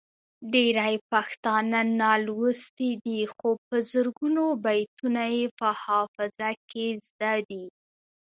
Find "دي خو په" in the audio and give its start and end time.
3.05-3.75